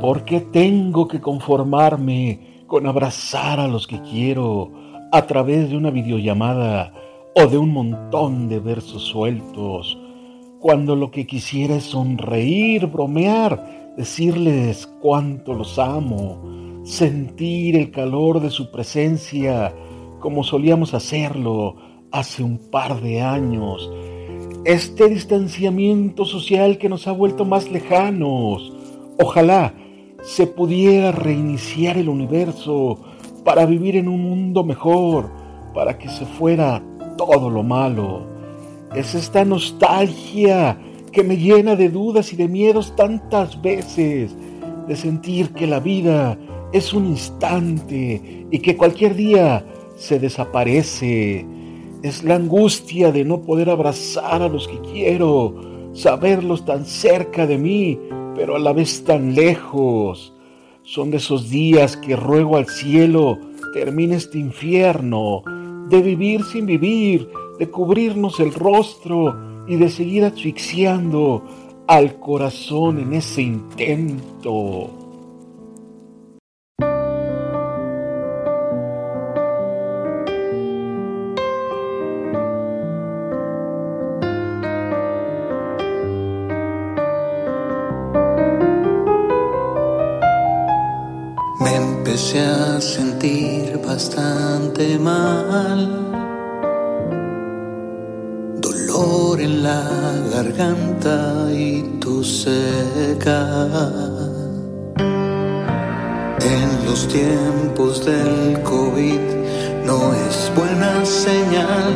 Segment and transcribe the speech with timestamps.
[0.00, 4.70] ¿Por qué tengo que conformarme con abrazar a los que quiero
[5.10, 6.92] a través de una videollamada
[7.34, 9.98] o de un montón de versos sueltos,
[10.60, 18.50] cuando lo que quisiera es sonreír, bromear, decirles cuánto los amo, sentir el calor de
[18.50, 19.74] su presencia
[20.20, 21.76] como solíamos hacerlo
[22.12, 23.90] hace un par de años,
[24.64, 28.72] este distanciamiento social que nos ha vuelto más lejanos,
[29.18, 29.74] ojalá
[30.28, 32.98] se pudiera reiniciar el universo
[33.44, 35.30] para vivir en un mundo mejor,
[35.72, 36.82] para que se fuera
[37.16, 38.26] todo lo malo.
[38.94, 40.78] Es esta nostalgia
[41.12, 44.36] que me llena de dudas y de miedos tantas veces,
[44.86, 46.36] de sentir que la vida
[46.74, 49.64] es un instante y que cualquier día
[49.96, 51.46] se desaparece.
[52.02, 55.54] Es la angustia de no poder abrazar a los que quiero,
[55.94, 57.98] saberlos tan cerca de mí,
[58.38, 60.32] pero a la vez tan lejos.
[60.84, 63.36] Son de esos días que ruego al cielo
[63.74, 65.42] termine este infierno,
[65.88, 71.42] de vivir sin vivir, de cubrirnos el rostro y de seguir asfixiando
[71.88, 75.07] al corazón en ese intento.
[92.18, 95.80] Empecé a sentir bastante mal.
[98.60, 99.84] Dolor en la
[100.32, 103.46] garganta y tu seca.
[106.40, 109.20] En los tiempos del COVID
[109.86, 111.94] no es buena señal.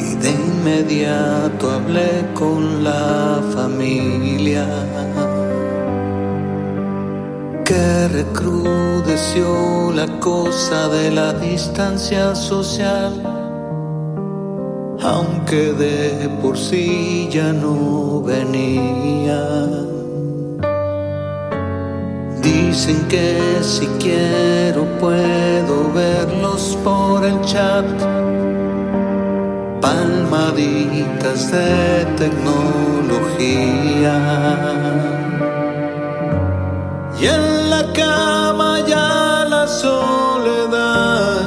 [0.00, 4.66] Y de inmediato hablé con la familia
[7.64, 13.22] que recrudeció la cosa de la distancia social,
[15.00, 19.42] aunque de por sí ya no venía.
[22.42, 27.86] Dicen que si quiero puedo verlos por el chat,
[29.80, 34.83] palmaditas de tecnología.
[37.94, 41.42] Cama ya la soledad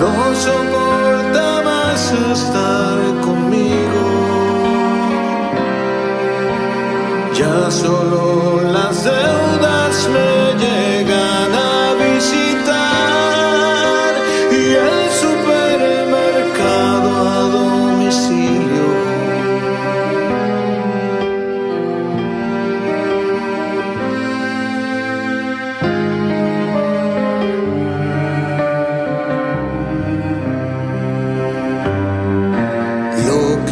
[0.00, 0.14] no
[0.46, 4.02] soporta más estar conmigo.
[7.38, 9.43] Ya solo las deudas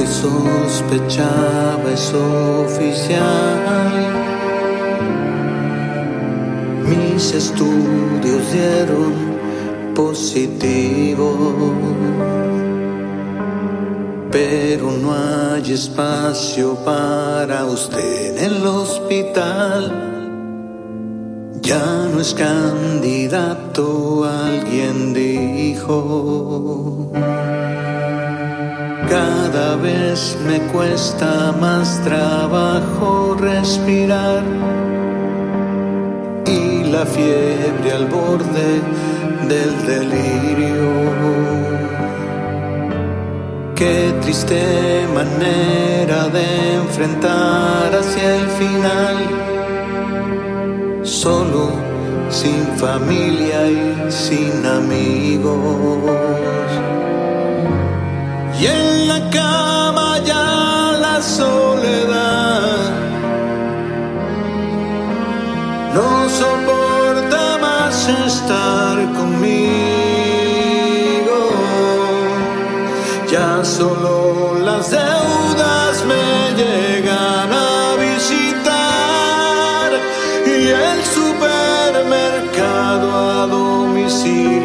[0.06, 3.22] sospechaba es oficial.
[6.88, 9.32] Mis estudios dieron
[9.94, 11.56] positivo,
[14.30, 20.10] pero no hay espacio para usted en el hospital.
[21.62, 27.12] Ya no es candidato, alguien dijo.
[29.82, 34.44] Vez me cuesta más trabajo respirar
[36.46, 38.80] y la fiebre al borde
[39.48, 40.92] del delirio.
[43.74, 49.16] Qué triste manera de enfrentar hacia el final,
[51.02, 51.70] solo,
[52.30, 55.61] sin familia y sin amigos.
[73.82, 79.90] Solo las deudas me llegan a visitar
[80.46, 83.06] y el supermercado
[83.40, 84.62] a domicilio.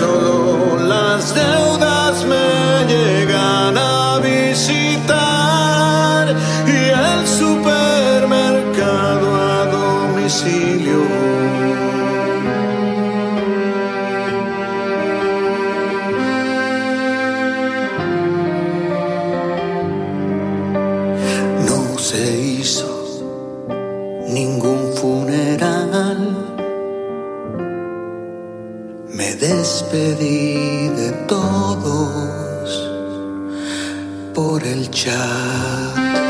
[0.00, 0.79] Solo
[29.12, 32.88] Me despedí de todos
[34.34, 36.29] por el chat.